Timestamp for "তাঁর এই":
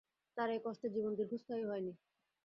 0.37-0.59